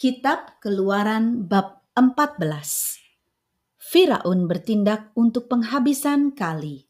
Kitab 0.00 0.64
Keluaran 0.64 1.44
bab 1.44 1.84
14 1.92 2.40
Firaun 3.76 4.48
bertindak 4.48 5.12
untuk 5.12 5.52
penghabisan 5.52 6.32
kali. 6.32 6.88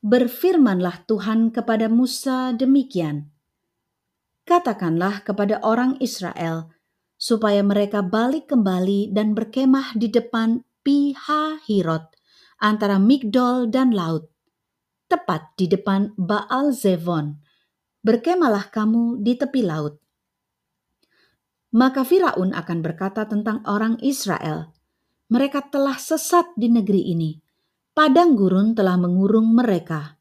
Berfirmanlah 0.00 1.04
Tuhan 1.04 1.52
kepada 1.52 1.92
Musa 1.92 2.56
demikian. 2.56 3.28
Katakanlah 4.48 5.28
kepada 5.28 5.60
orang 5.60 6.00
Israel, 6.00 6.72
supaya 7.20 7.60
mereka 7.60 8.00
balik 8.00 8.48
kembali 8.48 9.12
dan 9.12 9.36
berkemah 9.36 9.92
di 9.92 10.08
depan 10.08 10.64
Piha 10.80 11.60
Hirot, 11.68 12.16
antara 12.64 12.96
Migdol 12.96 13.68
dan 13.68 13.92
laut, 13.92 14.32
tepat 15.04 15.52
di 15.60 15.68
depan 15.68 16.16
Baal 16.16 16.72
Zevon. 16.72 17.36
Berkemalah 18.00 18.72
kamu 18.72 19.20
di 19.20 19.36
tepi 19.36 19.60
laut. 19.60 20.05
Maka 21.76 22.08
Firaun 22.08 22.56
akan 22.56 22.78
berkata 22.80 23.28
tentang 23.28 23.60
orang 23.68 24.00
Israel, 24.00 24.72
mereka 25.28 25.60
telah 25.68 26.00
sesat 26.00 26.56
di 26.56 26.72
negeri 26.72 27.12
ini. 27.12 27.36
Padang 27.92 28.32
gurun 28.32 28.72
telah 28.72 28.96
mengurung 28.96 29.52
mereka. 29.52 30.16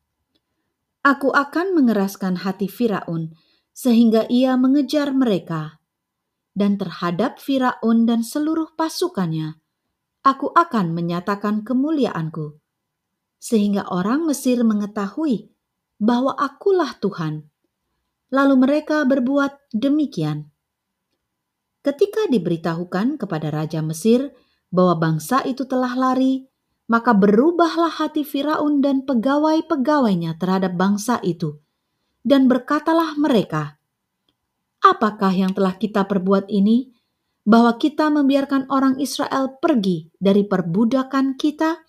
Aku 0.99 1.32
akan 1.32 1.72
mengeraskan 1.72 2.44
hati 2.44 2.68
Firaun 2.68 3.32
sehingga 3.72 4.27
ia 4.27 4.60
mengejar 4.60 5.16
mereka. 5.16 5.80
Dan 6.52 6.76
terhadap 6.76 7.40
Firaun 7.40 8.04
dan 8.04 8.24
seluruh 8.24 8.76
pasukannya, 8.76 9.55
aku 10.27 10.52
akan 10.52 10.91
menyatakan 10.91 11.63
kemuliaanku. 11.63 12.60
Sehingga 13.40 13.88
orang 13.91 14.27
Mesir 14.27 14.60
mengetahui 14.60 15.52
bahwa 16.04 16.35
akulah 16.35 16.99
Tuhan. 16.99 17.48
Lalu 18.32 18.55
mereka 18.60 19.08
berbuat 19.08 19.72
demikian. 19.72 20.55
Ketika 21.86 22.26
diberitahukan 22.34 23.22
kepada 23.22 23.54
Raja 23.54 23.86
Mesir 23.86 24.34
bahwa 24.74 24.98
bangsa 24.98 25.46
itu 25.46 25.70
telah 25.70 25.94
lari, 25.94 26.50
maka 26.90 27.14
berubahlah 27.14 27.94
hati 27.94 28.26
Firaun 28.26 28.82
dan 28.82 29.05
pegawai-pegawainya 29.05 30.34
terhadap 30.42 30.74
bangsa 30.74 31.22
itu. 31.22 31.62
Dan 32.26 32.50
berkatalah 32.50 33.14
mereka, 33.22 33.77
Apakah 34.82 35.30
yang 35.30 35.54
telah 35.54 35.77
kita 35.77 36.10
perbuat 36.10 36.50
ini, 36.50 36.90
bahwa 37.46 37.77
kita 37.77 38.10
membiarkan 38.10 38.66
orang 38.74 38.98
Israel 38.98 39.62
pergi 39.62 40.10
dari 40.18 40.42
perbudakan 40.42 41.38
kita? 41.38 41.86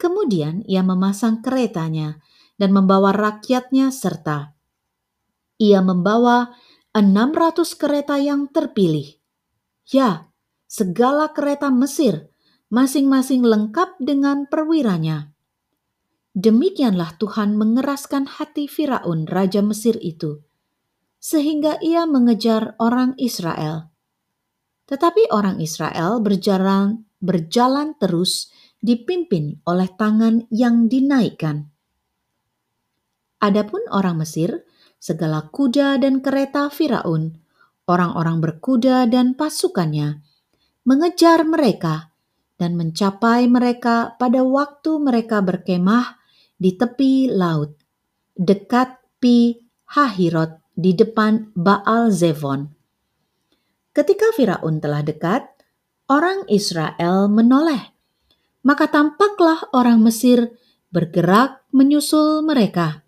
Kemudian 0.00 0.64
ia 0.64 0.80
memasang 0.80 1.44
keretanya 1.44 2.16
dan 2.56 2.72
membawa 2.72 3.12
rakyatnya 3.12 3.92
serta 3.92 4.56
ia 5.62 5.78
membawa 5.78 6.50
600 6.92 7.72
kereta 7.80 8.20
yang 8.20 8.52
terpilih. 8.52 9.16
Ya, 9.88 10.28
segala 10.68 11.32
kereta 11.32 11.72
Mesir, 11.72 12.28
masing-masing 12.68 13.40
lengkap 13.40 13.96
dengan 13.96 14.44
perwiranya. 14.44 15.32
Demikianlah 16.36 17.16
Tuhan 17.16 17.56
mengeraskan 17.56 18.24
hati 18.28 18.68
Firaun, 18.68 19.24
raja 19.24 19.60
Mesir 19.64 19.96
itu, 20.00 20.44
sehingga 21.16 21.80
ia 21.80 22.04
mengejar 22.08 22.76
orang 22.76 23.16
Israel. 23.20 23.92
Tetapi 24.88 25.32
orang 25.32 25.60
Israel 25.60 26.20
berjalan 26.20 27.08
berjalan 27.22 27.94
terus 27.96 28.50
dipimpin 28.82 29.62
oleh 29.62 29.86
tangan 29.94 30.50
yang 30.50 30.90
dinaikkan. 30.90 31.70
Adapun 33.38 33.86
orang 33.94 34.18
Mesir, 34.18 34.66
segala 35.02 35.50
kuda 35.50 35.98
dan 35.98 36.22
kereta 36.22 36.70
Firaun, 36.70 37.34
orang-orang 37.90 38.38
berkuda 38.38 39.10
dan 39.10 39.34
pasukannya, 39.34 40.22
mengejar 40.86 41.42
mereka 41.42 42.14
dan 42.54 42.78
mencapai 42.78 43.50
mereka 43.50 44.14
pada 44.14 44.46
waktu 44.46 45.02
mereka 45.02 45.42
berkemah 45.42 46.22
di 46.54 46.78
tepi 46.78 47.34
laut, 47.34 47.74
dekat 48.38 49.02
Pi 49.18 49.58
Hahirot 49.90 50.62
di 50.78 50.94
depan 50.94 51.50
Baal 51.58 52.14
Zevon. 52.14 52.70
Ketika 53.90 54.30
Firaun 54.38 54.78
telah 54.78 55.02
dekat, 55.02 55.50
orang 56.06 56.46
Israel 56.46 57.26
menoleh 57.26 57.92
maka 58.62 58.86
tampaklah 58.88 59.70
orang 59.74 59.98
Mesir 60.00 60.54
bergerak 60.94 61.66
menyusul 61.74 62.46
mereka. 62.46 63.02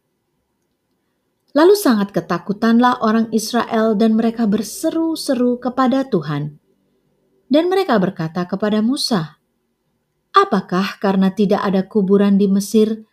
Lalu 1.55 1.79
sangat 1.79 2.11
ketakutanlah 2.11 2.99
orang 2.99 3.31
Israel 3.31 3.95
dan 3.95 4.19
mereka 4.19 4.51
berseru-seru 4.51 5.63
kepada 5.63 6.03
Tuhan. 6.03 6.59
Dan 7.47 7.71
mereka 7.71 7.95
berkata 8.03 8.43
kepada 8.51 8.83
Musa, 8.83 9.39
Apakah 10.35 10.99
karena 10.99 11.31
tidak 11.31 11.63
ada 11.63 11.87
kuburan 11.87 12.35
di 12.43 12.51
Mesir, 12.51 13.07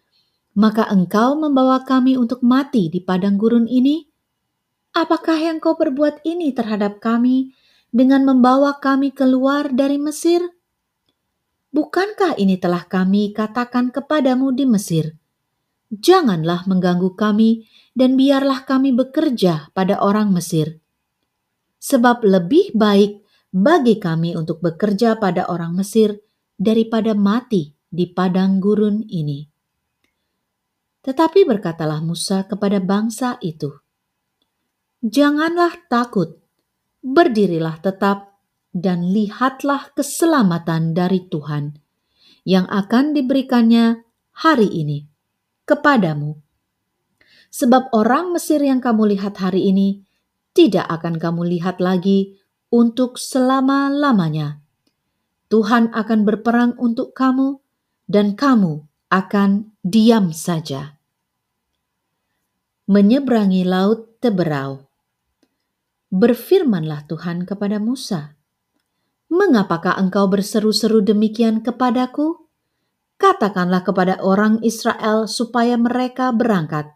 maka 0.57 0.89
engkau 0.89 1.37
membawa 1.37 1.85
kami 1.85 2.17
untuk 2.17 2.41
mati 2.41 2.89
di 2.89 2.97
padang 2.97 3.37
gurun 3.37 3.69
ini? 3.69 4.09
Apakah 4.97 5.37
yang 5.37 5.61
kau 5.61 5.77
perbuat 5.77 6.25
ini 6.25 6.49
terhadap 6.49 6.97
kami 6.97 7.53
dengan 7.93 8.25
membawa 8.25 8.81
kami 8.81 9.13
keluar 9.13 9.69
dari 9.69 10.01
Mesir?' 10.01 10.49
Bukankah 11.71 12.35
ini 12.35 12.59
telah 12.59 12.83
kami 12.83 13.31
katakan 13.31 13.95
kepadamu 13.95 14.51
di 14.51 14.67
Mesir? 14.67 15.20
Janganlah 15.91 16.71
mengganggu 16.71 17.19
kami, 17.19 17.67
dan 17.91 18.15
biarlah 18.15 18.63
kami 18.63 18.95
bekerja 18.95 19.75
pada 19.75 19.99
orang 19.99 20.31
Mesir. 20.31 20.79
Sebab 21.83 22.23
lebih 22.23 22.71
baik 22.71 23.19
bagi 23.51 23.99
kami 23.99 24.31
untuk 24.39 24.63
bekerja 24.63 25.19
pada 25.19 25.51
orang 25.51 25.75
Mesir 25.75 26.23
daripada 26.55 27.11
mati 27.11 27.75
di 27.91 28.07
padang 28.07 28.63
gurun 28.63 29.03
ini. 29.11 29.43
Tetapi 31.03 31.43
berkatalah 31.43 31.99
Musa 31.99 32.47
kepada 32.47 32.79
bangsa 32.79 33.35
itu, 33.43 33.75
"Janganlah 35.03 35.91
takut, 35.91 36.39
berdirilah 37.03 37.83
tetap 37.83 38.39
dan 38.71 39.11
lihatlah 39.11 39.91
keselamatan 39.91 40.95
dari 40.95 41.27
Tuhan 41.27 41.75
yang 42.47 42.63
akan 42.71 43.11
diberikannya 43.11 44.07
hari 44.39 44.71
ini 44.71 45.10
kepadamu. 45.71 46.35
Sebab 47.47 47.95
orang 47.95 48.35
Mesir 48.35 48.59
yang 48.59 48.83
kamu 48.83 49.15
lihat 49.15 49.39
hari 49.39 49.71
ini 49.71 50.03
tidak 50.51 50.83
akan 50.91 51.15
kamu 51.15 51.47
lihat 51.55 51.79
lagi 51.79 52.35
untuk 52.67 53.15
selama-lamanya. 53.15 54.59
Tuhan 55.47 55.95
akan 55.95 56.19
berperang 56.27 56.71
untuk 56.75 57.15
kamu 57.15 57.59
dan 58.07 58.35
kamu 58.35 58.83
akan 59.11 59.71
diam 59.83 60.35
saja. 60.35 60.99
Menyeberangi 62.91 63.63
laut 63.63 64.19
Teberau. 64.19 64.87
Berfirmanlah 66.11 67.07
Tuhan 67.07 67.47
kepada 67.47 67.79
Musa, 67.79 68.35
Mengapakah 69.31 69.95
engkau 69.95 70.27
berseru-seru 70.27 70.99
demikian 70.99 71.63
kepadaku? 71.63 72.50
Katakanlah 73.21 73.85
kepada 73.85 74.17
orang 74.17 74.65
Israel 74.65 75.29
supaya 75.29 75.77
mereka 75.77 76.33
berangkat. 76.33 76.89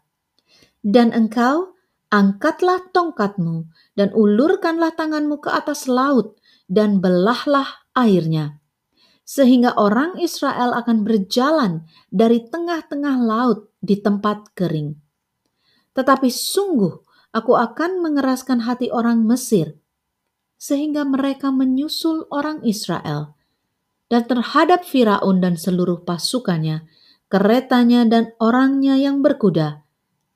Dan 0.81 1.13
engkau 1.13 1.77
angkatlah 2.09 2.81
tongkatmu 2.89 3.69
dan 3.93 4.09
ulurkanlah 4.09 4.97
tanganmu 4.97 5.37
ke 5.37 5.53
atas 5.53 5.85
laut 5.85 6.33
dan 6.65 6.97
belahlah 6.97 7.85
airnya. 7.93 8.57
Sehingga 9.21 9.77
orang 9.77 10.17
Israel 10.17 10.73
akan 10.73 11.05
berjalan 11.05 11.85
dari 12.09 12.41
tengah-tengah 12.41 13.21
laut 13.21 13.69
di 13.77 14.01
tempat 14.01 14.49
kering. 14.57 14.97
Tetapi 15.93 16.29
sungguh 16.33 16.93
aku 17.37 17.53
akan 17.53 18.01
mengeraskan 18.01 18.65
hati 18.65 18.89
orang 18.89 19.21
Mesir 19.29 19.77
sehingga 20.57 21.05
mereka 21.05 21.53
menyusul 21.53 22.25
orang 22.33 22.65
Israel. 22.65 23.37
Dan 24.05 24.29
terhadap 24.29 24.85
Firaun 24.85 25.41
dan 25.41 25.57
seluruh 25.57 26.05
pasukannya, 26.05 26.85
keretanya 27.25 28.05
dan 28.05 28.37
orangnya 28.37 29.01
yang 29.01 29.25
berkuda, 29.25 29.81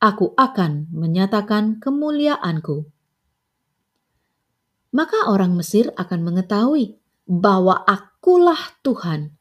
aku 0.02 0.34
akan 0.34 0.90
menyatakan 0.90 1.78
kemuliaanku. 1.78 2.90
Maka 4.90 5.30
orang 5.30 5.54
Mesir 5.54 5.94
akan 5.94 6.20
mengetahui 6.26 6.98
bahwa 7.30 7.86
akulah 7.86 8.74
Tuhan 8.82 9.38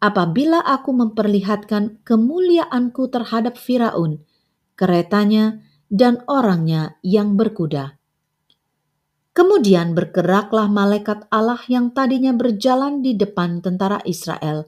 apabila 0.00 0.64
aku 0.64 0.96
memperlihatkan 0.96 2.00
kemuliaanku 2.00 3.12
terhadap 3.12 3.60
Firaun, 3.60 4.24
keretanya, 4.72 5.60
dan 5.92 6.24
orangnya 6.26 6.96
yang 7.04 7.36
berkuda. 7.36 7.95
Kemudian 9.36 9.92
bergeraklah 9.92 10.64
malaikat 10.64 11.28
Allah 11.28 11.60
yang 11.68 11.92
tadinya 11.92 12.32
berjalan 12.32 13.04
di 13.04 13.12
depan 13.12 13.60
tentara 13.60 14.00
Israel, 14.08 14.64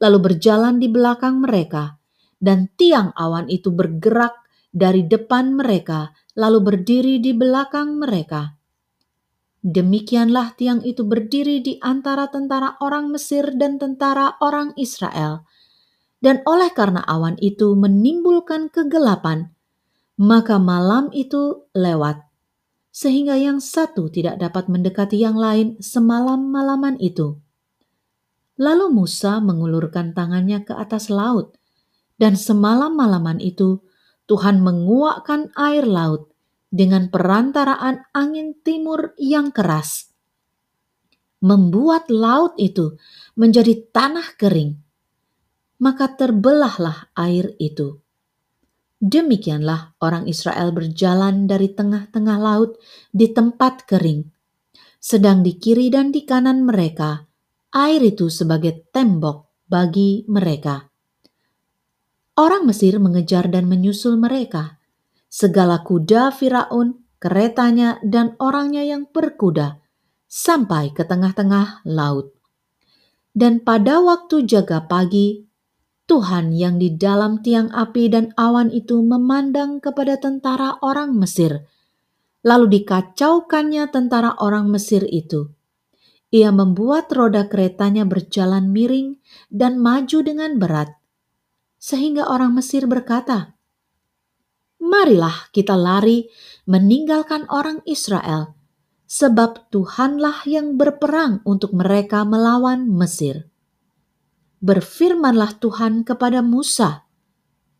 lalu 0.00 0.32
berjalan 0.32 0.80
di 0.80 0.88
belakang 0.88 1.44
mereka, 1.44 2.00
dan 2.40 2.72
tiang 2.80 3.12
awan 3.12 3.44
itu 3.52 3.68
bergerak 3.68 4.32
dari 4.72 5.04
depan 5.04 5.52
mereka, 5.52 6.16
lalu 6.32 6.64
berdiri 6.64 7.20
di 7.20 7.36
belakang 7.36 8.00
mereka. 8.00 8.56
Demikianlah 9.60 10.56
tiang 10.56 10.80
itu 10.80 11.04
berdiri 11.04 11.60
di 11.60 11.76
antara 11.84 12.32
tentara 12.32 12.80
orang 12.80 13.12
Mesir 13.12 13.52
dan 13.56 13.76
tentara 13.76 14.40
orang 14.40 14.72
Israel. 14.80 15.44
Dan 16.20 16.40
oleh 16.48 16.72
karena 16.72 17.04
awan 17.04 17.36
itu 17.40 17.76
menimbulkan 17.76 18.72
kegelapan, 18.72 19.52
maka 20.16 20.56
malam 20.56 21.12
itu 21.12 21.66
lewat, 21.76 22.25
sehingga 22.96 23.36
yang 23.36 23.60
satu 23.60 24.08
tidak 24.08 24.40
dapat 24.40 24.72
mendekati 24.72 25.20
yang 25.20 25.36
lain 25.36 25.76
semalam-malaman 25.84 26.96
itu. 26.96 27.36
Lalu 28.56 28.88
Musa 28.88 29.36
mengulurkan 29.44 30.16
tangannya 30.16 30.64
ke 30.64 30.72
atas 30.72 31.12
laut, 31.12 31.60
dan 32.16 32.40
semalam-malaman 32.40 33.36
itu 33.36 33.84
Tuhan 34.24 34.64
menguakkan 34.64 35.52
air 35.60 35.84
laut 35.84 36.32
dengan 36.72 37.12
perantaraan 37.12 38.00
angin 38.16 38.56
timur 38.64 39.12
yang 39.20 39.52
keras, 39.52 40.16
membuat 41.44 42.08
laut 42.08 42.56
itu 42.56 42.96
menjadi 43.36 43.76
tanah 43.92 44.40
kering, 44.40 44.72
maka 45.84 46.16
terbelahlah 46.16 47.12
air 47.12 47.52
itu. 47.60 48.00
Demikianlah 48.96 49.96
orang 50.00 50.24
Israel 50.24 50.72
berjalan 50.72 51.44
dari 51.44 51.68
tengah-tengah 51.72 52.38
laut 52.40 52.80
di 53.12 53.28
tempat 53.28 53.84
kering, 53.84 54.24
sedang 54.96 55.44
di 55.44 55.60
kiri 55.60 55.92
dan 55.92 56.08
di 56.08 56.24
kanan 56.24 56.64
mereka 56.64 57.26
air 57.76 58.00
itu 58.00 58.32
sebagai 58.32 58.88
tembok 58.88 59.68
bagi 59.68 60.24
mereka. 60.32 60.88
Orang 62.36 62.68
Mesir 62.68 62.96
mengejar 63.00 63.48
dan 63.48 63.68
menyusul 63.68 64.16
mereka 64.16 64.76
segala 65.28 65.84
kuda 65.84 66.32
Firaun, 66.32 67.04
keretanya, 67.20 68.00
dan 68.00 68.36
orangnya 68.40 68.84
yang 68.84 69.08
berkuda 69.08 69.80
sampai 70.24 70.92
ke 70.92 71.04
tengah-tengah 71.04 71.84
laut. 71.88 72.32
Dan 73.36 73.60
pada 73.60 74.00
waktu 74.00 74.48
jaga 74.48 74.84
pagi, 74.88 75.45
Tuhan 76.06 76.54
yang 76.54 76.78
di 76.78 76.94
dalam 76.94 77.42
tiang 77.42 77.66
api 77.74 78.06
dan 78.06 78.30
awan 78.38 78.70
itu 78.70 79.02
memandang 79.02 79.82
kepada 79.82 80.14
tentara 80.22 80.78
orang 80.78 81.18
Mesir, 81.18 81.66
lalu 82.46 82.78
dikacaukannya 82.78 83.90
tentara 83.90 84.38
orang 84.38 84.70
Mesir 84.70 85.02
itu. 85.10 85.50
Ia 86.30 86.54
membuat 86.54 87.10
roda 87.10 87.50
keretanya 87.50 88.06
berjalan 88.06 88.70
miring 88.70 89.18
dan 89.50 89.82
maju 89.82 90.18
dengan 90.22 90.62
berat, 90.62 90.94
sehingga 91.82 92.30
orang 92.30 92.54
Mesir 92.54 92.86
berkata, 92.86 93.58
marilah 94.78 95.50
kita 95.50 95.74
lari 95.74 96.30
meninggalkan 96.70 97.50
orang 97.50 97.82
Israel, 97.82 98.54
sebab 99.10 99.74
Tuhanlah 99.74 100.46
yang 100.46 100.78
berperang 100.78 101.42
untuk 101.42 101.74
mereka 101.74 102.22
melawan 102.22 102.86
Mesir. 102.86 103.50
Berfirmanlah 104.66 105.62
Tuhan 105.62 106.02
kepada 106.02 106.42
Musa, 106.42 107.06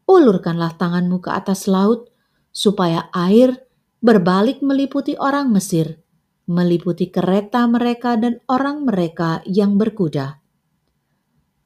ulurkanlah 0.06 0.78
tanganmu 0.78 1.18
ke 1.18 1.34
atas 1.34 1.66
laut, 1.66 2.14
supaya 2.54 3.10
air 3.10 3.58
berbalik 3.98 4.62
meliputi 4.62 5.18
orang 5.18 5.50
Mesir, 5.50 5.98
meliputi 6.46 7.10
kereta 7.10 7.66
mereka 7.66 8.14
dan 8.14 8.38
orang 8.46 8.86
mereka 8.86 9.42
yang 9.50 9.74
berkuda. 9.74 10.38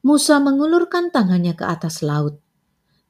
Musa 0.01 0.41
mengulurkan 0.41 1.13
tangannya 1.13 1.53
ke 1.53 1.69
atas 1.69 2.01
laut, 2.01 2.41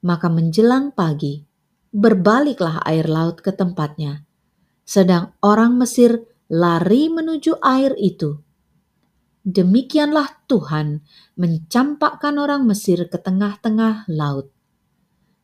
maka 0.02 0.26
menjelang 0.26 0.90
pagi, 0.90 1.46
berbaliklah 1.94 2.82
air 2.90 3.06
laut 3.06 3.38
ke 3.38 3.54
tempatnya. 3.54 4.26
Sedang 4.82 5.38
orang 5.46 5.78
Mesir 5.78 6.26
lari 6.50 7.06
menuju 7.06 7.62
air 7.62 7.94
itu. 8.02 8.49
Demikianlah 9.50 10.46
Tuhan 10.46 11.02
mencampakkan 11.34 12.38
orang 12.38 12.70
Mesir 12.70 13.10
ke 13.10 13.18
tengah-tengah 13.18 14.06
laut. 14.06 14.54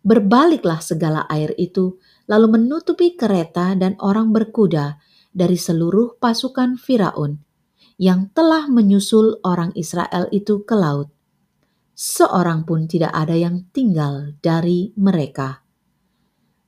Berbaliklah 0.06 0.78
segala 0.78 1.26
air 1.26 1.50
itu, 1.58 1.98
lalu 2.30 2.54
menutupi 2.54 3.18
kereta 3.18 3.74
dan 3.74 3.98
orang 3.98 4.30
berkuda 4.30 5.02
dari 5.34 5.58
seluruh 5.58 6.22
pasukan 6.22 6.78
Firaun 6.78 7.42
yang 7.98 8.30
telah 8.30 8.70
menyusul 8.70 9.42
orang 9.42 9.74
Israel 9.74 10.30
itu 10.30 10.62
ke 10.62 10.78
laut. 10.78 11.10
Seorang 11.98 12.62
pun 12.62 12.86
tidak 12.86 13.10
ada 13.10 13.34
yang 13.34 13.66
tinggal 13.74 14.38
dari 14.38 14.94
mereka. 14.94 15.66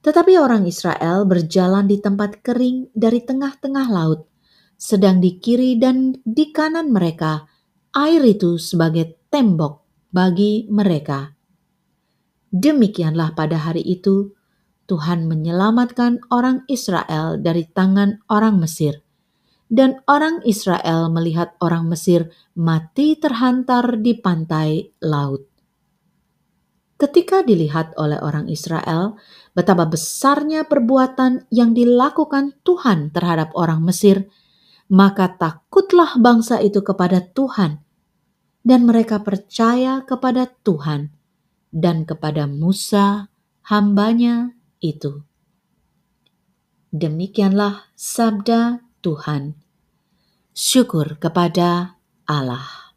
Tetapi 0.02 0.34
orang 0.42 0.66
Israel 0.66 1.22
berjalan 1.22 1.86
di 1.86 2.02
tempat 2.02 2.42
kering 2.42 2.90
dari 2.96 3.22
tengah-tengah 3.22 3.86
laut, 3.86 4.26
sedang 4.78 5.18
di 5.18 5.42
kiri 5.42 5.74
dan 5.74 6.14
di 6.22 6.54
kanan 6.54 6.94
mereka 6.94 7.42
air 7.90 8.22
itu 8.22 8.62
sebagai 8.62 9.26
tembok 9.26 10.06
bagi 10.14 10.70
mereka. 10.70 11.34
Demikianlah 12.48 13.34
pada 13.36 13.60
hari 13.60 13.84
itu 13.84 14.32
Tuhan 14.88 15.28
menyelamatkan 15.28 16.24
orang 16.32 16.64
Israel 16.64 17.36
dari 17.36 17.68
tangan 17.68 18.24
orang 18.32 18.56
Mesir. 18.56 19.04
Dan 19.68 20.00
orang 20.08 20.40
Israel 20.48 21.12
melihat 21.12 21.52
orang 21.60 21.92
Mesir 21.92 22.32
mati 22.56 23.20
terhantar 23.20 24.00
di 24.00 24.16
pantai 24.16 24.96
laut. 25.04 25.44
Ketika 26.96 27.44
dilihat 27.44 27.92
oleh 28.00 28.16
orang 28.16 28.48
Israel, 28.48 29.20
betapa 29.52 29.84
besarnya 29.84 30.64
perbuatan 30.64 31.52
yang 31.52 31.76
dilakukan 31.76 32.56
Tuhan 32.64 33.12
terhadap 33.12 33.52
orang 33.54 33.84
Mesir, 33.84 34.24
maka 34.88 35.28
takutlah 35.36 36.16
bangsa 36.16 36.60
itu 36.64 36.80
kepada 36.80 37.20
Tuhan, 37.20 37.84
dan 38.64 38.80
mereka 38.84 39.20
percaya 39.20 40.04
kepada 40.04 40.48
Tuhan 40.64 41.12
dan 41.68 42.08
kepada 42.08 42.48
Musa, 42.48 43.28
hambanya 43.68 44.56
itu. 44.80 45.24
Demikianlah 46.88 47.92
sabda 47.92 48.80
Tuhan. 49.04 49.60
Syukur 50.56 51.20
kepada 51.20 52.00
Allah. 52.24 52.87